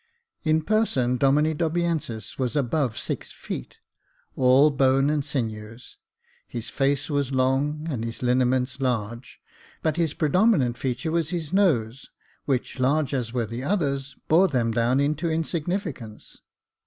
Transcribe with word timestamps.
In 0.43 0.63
person, 0.63 1.17
Domine 1.17 1.55
Dobiensis 1.55 2.39
was 2.39 2.55
above 2.55 2.97
six 2.97 3.31
feet, 3.31 3.77
all 4.35 4.71
bone 4.71 5.11
and 5.11 5.23
sinews. 5.23 5.99
His 6.47 6.71
face 6.71 7.07
was 7.07 7.31
long, 7.33 7.85
and 7.87 8.03
his 8.03 8.23
lineaments 8.23 8.81
large 8.81 9.33
j 9.45 9.51
but 9.83 9.97
his 9.97 10.15
predominant 10.15 10.75
feature 10.75 11.11
was 11.11 11.29
his 11.29 11.53
nose, 11.53 12.09
which, 12.45 12.79
large 12.79 13.13
as 13.13 13.31
were 13.31 13.45
the 13.45 13.63
others, 13.63 14.15
bore 14.27 14.47
them 14.47 14.71
down 14.71 14.99
into 14.99 15.27
insignifi 15.27 15.93
cance. 15.93 16.39